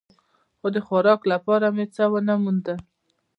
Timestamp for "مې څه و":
1.75-2.15